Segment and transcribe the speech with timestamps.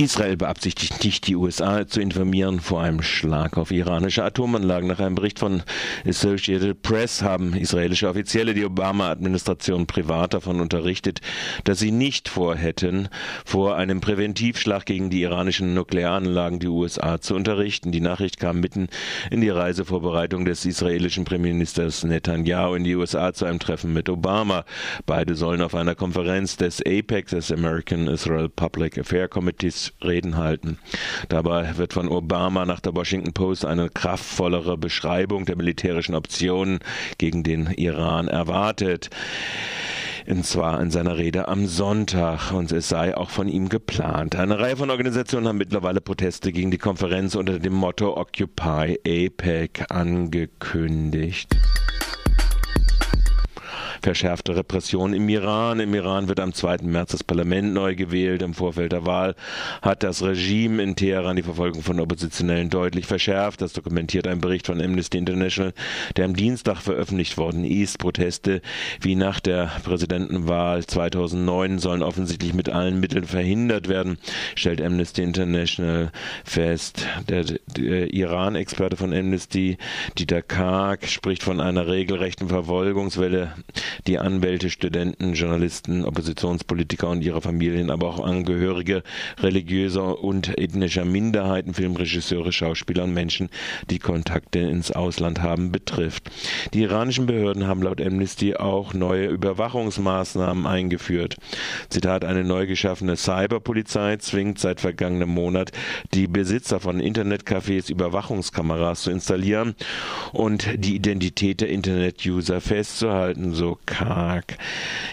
[0.00, 4.88] Israel beabsichtigt nicht, die USA zu informieren vor einem Schlag auf iranische Atomanlagen.
[4.88, 5.62] Nach einem Bericht von
[6.06, 11.20] Associated Press haben israelische Offizielle die Obama-Administration privat davon unterrichtet,
[11.64, 13.10] dass sie nicht vorhätten,
[13.44, 17.92] vor einem Präventivschlag gegen die iranischen Nuklearanlagen die USA zu unterrichten.
[17.92, 18.88] Die Nachricht kam mitten
[19.30, 24.64] in die Reisevorbereitung des israelischen Premierministers Netanyahu in die USA zu einem Treffen mit Obama.
[25.04, 30.78] Beide sollen auf einer Konferenz des APEC, des American Israel Public Affairs Committees, Reden halten.
[31.28, 36.80] Dabei wird von Obama nach der Washington Post eine kraftvollere Beschreibung der militärischen Optionen
[37.18, 39.10] gegen den Iran erwartet
[40.26, 44.36] und zwar in seiner Rede am Sonntag und es sei auch von ihm geplant.
[44.36, 49.86] Eine Reihe von Organisationen haben mittlerweile Proteste gegen die Konferenz unter dem Motto Occupy APEC
[49.90, 51.56] angekündigt
[54.02, 55.80] verschärfte Repression im Iran.
[55.80, 56.78] Im Iran wird am 2.
[56.82, 58.42] März das Parlament neu gewählt.
[58.42, 59.34] Im Vorfeld der Wahl
[59.82, 63.60] hat das Regime in Teheran die Verfolgung von Oppositionellen deutlich verschärft.
[63.60, 65.72] Das dokumentiert ein Bericht von Amnesty International,
[66.16, 67.98] der am Dienstag veröffentlicht worden ist.
[67.98, 68.62] Proteste
[69.00, 74.18] wie nach der Präsidentenwahl 2009 sollen offensichtlich mit allen Mitteln verhindert werden,
[74.54, 76.10] stellt Amnesty International
[76.44, 77.06] fest.
[77.28, 79.78] Der, der Iran-Experte von Amnesty,
[80.18, 83.54] Dieter Karg, spricht von einer regelrechten Verfolgungswelle
[84.06, 89.02] die Anwälte, Studenten, Journalisten, Oppositionspolitiker und ihre Familien, aber auch Angehörige
[89.38, 93.48] religiöser und ethnischer Minderheiten, Filmregisseure, Schauspieler und Menschen,
[93.90, 96.30] die Kontakte ins Ausland haben, betrifft.
[96.74, 101.36] Die iranischen Behörden haben laut Amnesty auch neue Überwachungsmaßnahmen eingeführt.
[101.88, 105.72] Zitat, eine neu geschaffene Cyberpolizei zwingt seit vergangenem Monat
[106.14, 109.74] die Besitzer von Internetcafés Überwachungskameras zu installieren
[110.32, 114.56] und die Identität der Internet-User festzuhalten, so karg.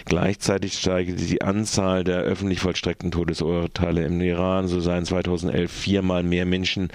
[0.04, 4.68] Gleichzeitig steigte die Anzahl der öffentlich vollstreckten Todesurteile im Iran.
[4.68, 6.88] So seien 2011 viermal mehr Menschen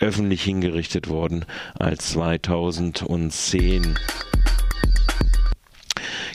[0.00, 1.44] öffentlich hingerichtet worden
[1.78, 3.96] als 2010.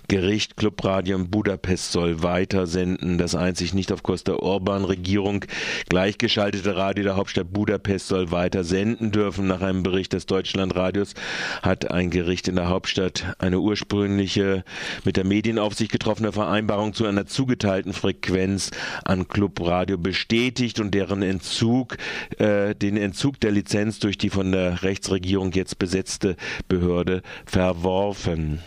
[0.08, 3.18] Gericht Clubradio in Budapest soll weitersenden.
[3.18, 5.46] Das einzig nicht auf Kosten der Orban-Regierung
[5.90, 9.48] gleichgeschaltete Radio der Hauptstadt Budapest soll weiter senden dürfen.
[9.48, 11.14] Nach einem Bericht des Deutschlandradios
[11.62, 14.64] hat ein Gericht in der Hauptstadt eine ursprüngliche
[15.04, 18.72] mit der Medienaufsicht getroffene Vereinbarung zu einer zugeteilten Frequenz
[19.06, 21.98] an Clubradio bestätigt und deren Entzug,
[22.38, 26.36] äh, den Entzug der Lizenz durch die von der Rechtsregierung jetzt besetzte
[26.68, 28.60] Behörde verworfen.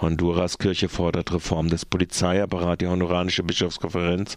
[0.00, 2.78] Honduras Kirche fordert Reform des Polizeiapparats.
[2.78, 4.36] Die honduranische Bischofskonferenz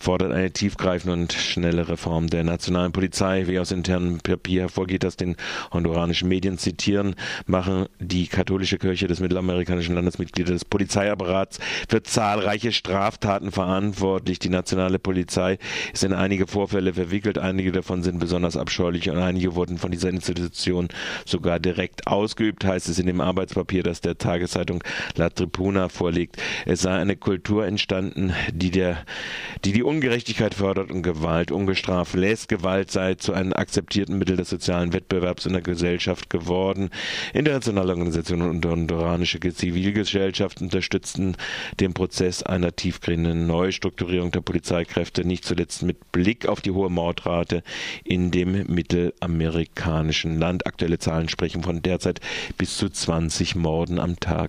[0.00, 3.46] fordert eine tiefgreifende und schnelle Reform der nationalen Polizei.
[3.46, 5.36] Wie aus internem Papier hervorgeht, das den
[5.72, 7.14] honduranischen Medien zitieren,
[7.46, 14.38] machen die katholische Kirche des mittelamerikanischen Landesmitglieder des Polizeiapparats für zahlreiche Straftaten verantwortlich.
[14.38, 15.58] Die nationale Polizei
[15.92, 17.38] ist in einige Vorfälle verwickelt.
[17.38, 20.88] Einige davon sind besonders abscheulich und einige wurden von dieser Institution
[21.24, 24.82] sogar direkt ausgeübt, heißt es in dem Arbeitspapier, das der Tageszeitung Zeitung
[25.16, 26.36] La Tribuna vorliegt.
[26.66, 29.04] Es sei eine Kultur entstanden, die, der,
[29.64, 32.48] die die Ungerechtigkeit fördert und Gewalt ungestraft lässt.
[32.48, 36.90] Gewalt sei zu einem akzeptierten Mittel des sozialen Wettbewerbs in der Gesellschaft geworden.
[37.34, 41.36] Internationale Organisationen und honduranische Zivilgesellschaft unterstützten
[41.80, 47.62] den Prozess einer tiefgehenden Neustrukturierung der Polizeikräfte, nicht zuletzt mit Blick auf die hohe Mordrate
[48.04, 50.66] in dem mittelamerikanischen Land.
[50.66, 52.20] Aktuelle Zahlen sprechen von derzeit
[52.56, 54.48] bis zu 20 Morden am Tag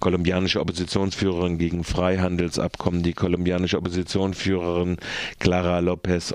[0.00, 3.02] kolumbianische Oppositionsführerin gegen Freihandelsabkommen.
[3.02, 4.96] Die kolumbianische Oppositionsführerin
[5.38, 6.34] Clara López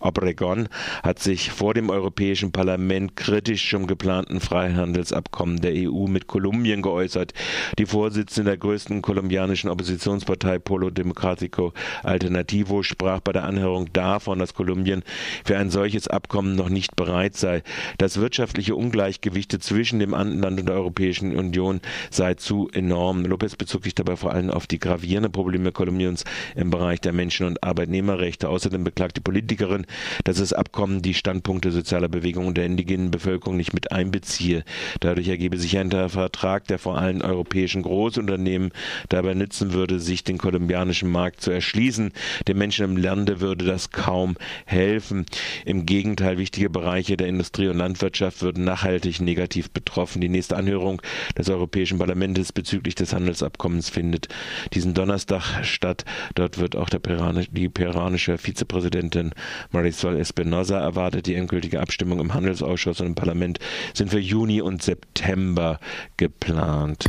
[0.00, 0.68] Obregón
[1.02, 7.32] hat sich vor dem Europäischen Parlament kritisch zum geplanten Freihandelsabkommen der EU mit Kolumbien geäußert.
[7.78, 14.54] Die Vorsitzende der größten kolumbianischen Oppositionspartei Polo Democrático Alternativo sprach bei der Anhörung davon, dass
[14.54, 15.02] Kolumbien
[15.44, 17.62] für ein solches Abkommen noch nicht bereit sei.
[17.96, 23.24] Das wirtschaftliche Ungleichgewichte zwischen dem Land und der Europäischen Union sei zu enorm.
[23.24, 26.24] Lopez bezog sich dabei vor allem auf die gravierenden Probleme Kolumbiens
[26.56, 28.48] im Bereich der Menschen- und Arbeitnehmerrechte.
[28.48, 29.86] Außerdem beklagte die Politikerin,
[30.24, 34.64] dass das Abkommen die Standpunkte sozialer Bewegungen der indigenen Bevölkerung nicht mit einbeziehe.
[35.00, 38.72] Dadurch ergebe sich ein Vertrag, der vor allem europäischen Großunternehmen
[39.08, 42.12] dabei nützen würde, sich den kolumbianischen Markt zu erschließen.
[42.46, 45.26] Den Menschen im Lande würde das kaum helfen.
[45.64, 50.20] Im Gegenteil, wichtige Bereiche der Industrie und Landwirtschaft würden nachhaltig negativ betroffen.
[50.20, 51.02] Die nächste Anhörung
[51.36, 54.28] des Europäischen Parlaments bezüglich des Handelsabkommens findet
[54.72, 56.04] diesen Donnerstag statt.
[56.34, 59.32] Dort wird auch Peranisch, die peruanische Vizepräsidentin
[59.70, 61.26] Marisol Espinosa erwartet.
[61.26, 63.58] Die endgültige Abstimmung im Handelsausschuss und im Parlament
[63.94, 65.78] sind für Juni und September
[66.16, 67.04] geplant.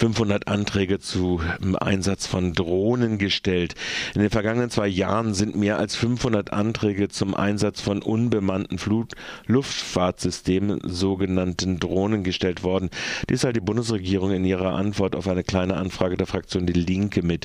[0.00, 1.42] 500 Anträge zum
[1.78, 3.74] Einsatz von Drohnen gestellt.
[4.14, 9.12] In den vergangenen zwei Jahren sind mehr als 500 Anträge zum Einsatz von unbemannten Flut
[9.46, 12.88] Luftfahrtsystemen, sogenannten Drohnen, gestellt worden.
[13.28, 17.20] Dies teilt die Bundesregierung in ihrer Antwort auf eine kleine Anfrage der Fraktion Die Linke
[17.22, 17.44] mit.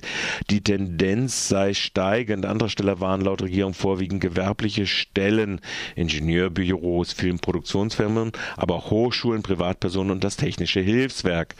[0.49, 2.45] Die Tendenz sei steigend.
[2.45, 5.59] Andere Stelle waren laut Regierung vorwiegend gewerbliche Stellen,
[5.97, 11.55] Ingenieurbüros, Filmproduktionsfirmen, aber auch Hochschulen, Privatpersonen und das Technische Hilfswerk.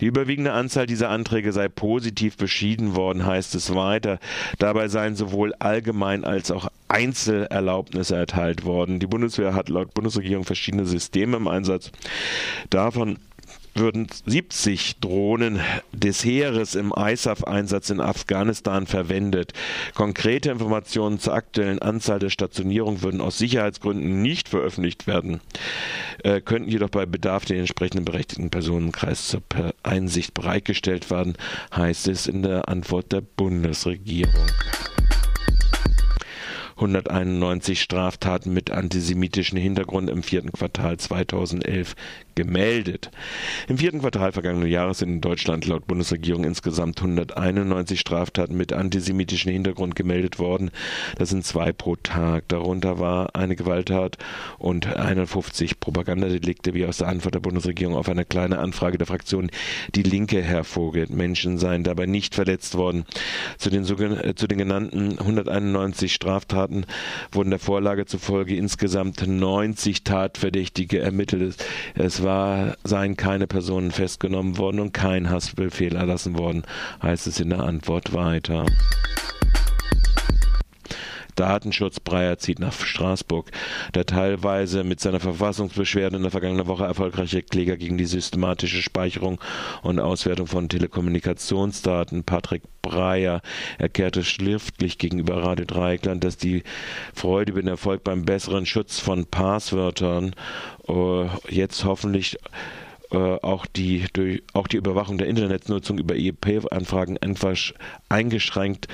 [0.00, 4.18] Die überwiegende Anzahl dieser Anträge sei positiv beschieden worden, heißt es weiter.
[4.58, 8.98] Dabei seien sowohl allgemein als auch Einzelerlaubnisse erteilt worden.
[9.00, 11.90] Die Bundeswehr hat laut Bundesregierung verschiedene Systeme im Einsatz.
[12.70, 13.18] Davon
[13.74, 15.60] würden 70 Drohnen
[15.92, 19.52] des Heeres im ISAF-Einsatz in Afghanistan verwendet.
[19.94, 25.40] Konkrete Informationen zur aktuellen Anzahl der Stationierungen würden aus Sicherheitsgründen nicht veröffentlicht werden,
[26.22, 29.42] äh, könnten jedoch bei Bedarf den entsprechenden berechtigten Personenkreis zur
[29.82, 31.34] Einsicht bereitgestellt werden,
[31.74, 34.46] heißt es in der Antwort der Bundesregierung.
[36.76, 41.94] 191 Straftaten mit antisemitischem Hintergrund im vierten Quartal 2011
[42.34, 43.10] gemeldet.
[43.68, 49.52] Im vierten Quartal vergangenen Jahres sind in Deutschland laut Bundesregierung insgesamt 191 Straftaten mit antisemitischem
[49.52, 50.70] Hintergrund gemeldet worden.
[51.18, 52.48] Das sind zwei pro Tag.
[52.48, 54.18] Darunter war eine Gewalttat
[54.58, 59.50] und 51 Propagandadelikte, wie aus der Antwort der Bundesregierung auf eine kleine Anfrage der Fraktion
[59.94, 61.10] Die Linke hervorgeht.
[61.10, 63.04] Menschen seien dabei nicht verletzt worden.
[63.58, 66.71] Zu den, äh, zu den genannten 191 Straftaten
[67.30, 71.64] wurden der Vorlage zufolge insgesamt 90 Tatverdächtige ermittelt.
[71.94, 76.62] Es war, seien keine Personen festgenommen worden und kein Hassbefehl erlassen worden,
[77.02, 78.66] heißt es in der Antwort weiter.
[81.42, 81.98] Datenschutz.
[81.98, 83.50] Breyer zieht nach Straßburg,
[83.96, 89.40] der teilweise mit seiner Verfassungsbeschwerde in der vergangenen Woche erfolgreiche Kläger gegen die systematische Speicherung
[89.82, 92.22] und Auswertung von Telekommunikationsdaten.
[92.22, 93.42] Patrick Breyer
[93.78, 96.62] erklärte schriftlich gegenüber Radio Dreieckland, dass die
[97.12, 100.36] Freude über den Erfolg beim besseren Schutz von Passwörtern
[100.86, 102.38] äh, jetzt hoffentlich
[103.10, 107.18] äh, auch die, durch, auch die Überwachung der Internetnutzung über IEP-Anfragen
[108.08, 108.86] eingeschränkt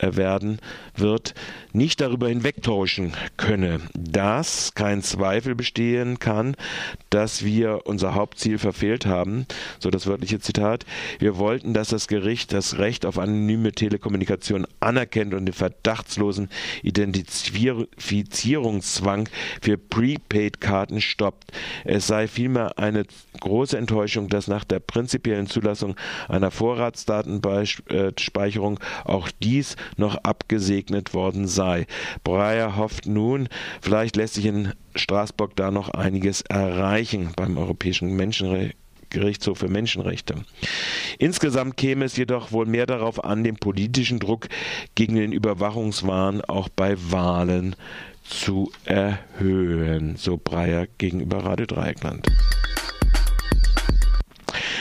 [0.00, 0.58] werden
[0.96, 1.34] wird,
[1.72, 6.56] nicht darüber hinwegtäuschen könne, dass kein Zweifel bestehen kann,
[7.10, 9.46] dass wir unser Hauptziel verfehlt haben,
[9.78, 10.84] so das wörtliche Zitat.
[11.18, 16.48] Wir wollten, dass das Gericht das Recht auf anonyme Telekommunikation anerkennt und den verdachtslosen
[16.82, 19.28] Identifizierungszwang
[19.60, 21.52] für Prepaid-Karten stoppt.
[21.84, 23.04] Es sei vielmehr eine
[23.40, 25.96] große Enttäuschung, dass nach der prinzipiellen Zulassung
[26.28, 31.86] einer Vorratsdatenspeicherung auch dies noch abgesegnet worden sei.
[32.24, 33.48] Breyer hofft nun,
[33.80, 38.76] vielleicht lässt sich in Straßburg da noch einiges erreichen beim Europäischen Menschenrecht.
[39.10, 40.34] Gerichtshof für Menschenrechte.
[41.18, 44.48] Insgesamt käme es jedoch wohl mehr darauf an, den politischen Druck
[44.94, 47.74] gegen den Überwachungswahn auch bei Wahlen
[48.24, 52.26] zu erhöhen, so Breyer gegenüber Radio Dreieckland.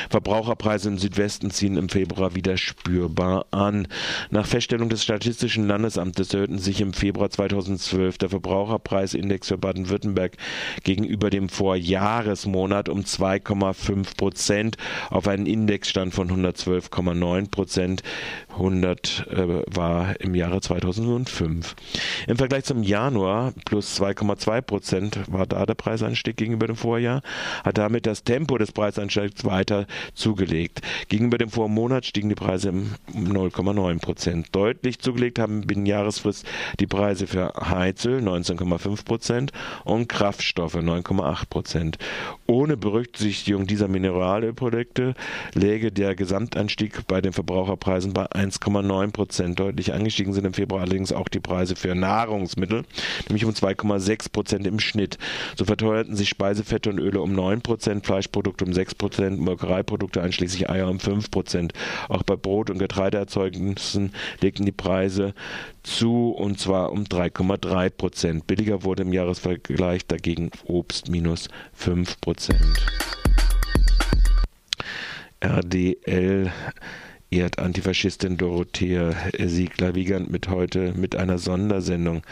[0.10, 3.88] Verbraucherpreise im Südwesten ziehen im Februar wieder spürbar an.
[4.30, 10.38] Nach Feststellung des Statistischen Landesamtes erhöhten sich im Februar 2012 der Verbraucherpreisindex für Baden-Württemberg
[10.84, 14.78] gegenüber dem Vorjahresmonat um 2,5 Prozent
[15.10, 18.04] auf einen Indexstand von 112,9 Prozent.
[18.50, 21.76] 100 äh, war im Jahre 2005.
[22.28, 27.22] Im Vergleich zum Januar plus 2,2 Prozent war da der Preisanstieg gegenüber dem Vorjahr,
[27.64, 30.82] hat damit das Tempo des Preisanstiegs weiter zugelegt.
[31.10, 34.48] Gegenüber dem Vormonat stiegen die Preise um 0,9 Prozent.
[34.52, 36.46] Deutlich zugelegt haben binnen Jahresfrist
[36.80, 39.52] die Preise für Heizöl 19,5 Prozent
[39.84, 41.98] und Kraftstoffe 9,8 Prozent.
[42.46, 45.14] Ohne Berücksichtigung dieser Mineralölprodukte
[45.54, 49.60] läge der Gesamtanstieg bei den Verbraucherpreisen bei 1,9 Prozent.
[49.60, 52.84] Deutlich angestiegen sind im Februar allerdings auch die Preise für Nahrungsmittel,
[53.28, 55.18] nämlich um 2,6 Prozent im Schnitt.
[55.56, 59.40] So verteuerten sich Speisefette und Öle um 9 Prozent, Fleischprodukte um 6 Prozent,
[59.88, 61.74] Molkereiprodukte einschließlich Eier um 5 Prozent.
[62.10, 65.34] Auch bei Brot- und Getreideerzeugnissen legten die Preise
[65.84, 68.48] zu und zwar um 3,3 Prozent.
[68.48, 72.62] Billiger wurde im Jahresvergleich dagegen Obst minus 5 Prozent.
[75.40, 76.52] RDL
[77.30, 82.24] ehrt Antifaschistin Dorothea Siegler-Wiegand mit heute mit einer Sondersendung.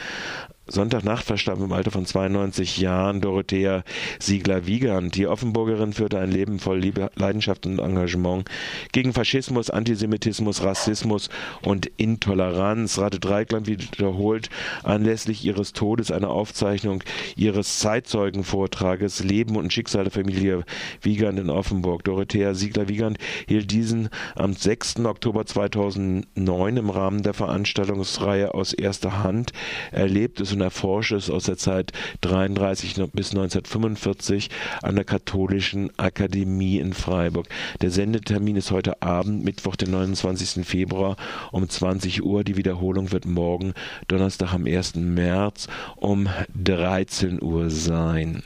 [0.67, 3.83] Sonntagnacht verstarb im Alter von 92 Jahren Dorothea
[4.19, 5.15] Siegler-Wiegand.
[5.15, 8.49] Die Offenburgerin führte ein Leben voll Liebe, Leidenschaft und Engagement
[8.91, 11.29] gegen Faschismus, Antisemitismus, Rassismus
[11.61, 12.97] und Intoleranz.
[12.97, 14.49] Rate Dreiklang wiederholt
[14.81, 17.03] anlässlich ihres Todes eine Aufzeichnung
[17.35, 20.63] ihres Zeitzeugenvortrages Leben und Schicksal der Familie
[21.01, 22.03] Wiegand in Offenburg.
[22.03, 25.01] Dorothea Siegler-Wiegand hielt diesen am 6.
[25.05, 29.51] Oktober 2009 im Rahmen der Veranstaltungsreihe aus erster Hand.
[29.91, 34.49] Erlebt es und erforscht es aus der Zeit 33 bis 1945
[34.81, 37.47] an der Katholischen Akademie in Freiburg.
[37.81, 40.65] Der Sendetermin ist heute Abend, Mittwoch, den 29.
[40.65, 41.17] Februar
[41.51, 42.43] um 20 Uhr.
[42.43, 43.73] Die Wiederholung wird morgen,
[44.07, 44.95] Donnerstag am 1.
[44.95, 48.43] März um 13 Uhr sein.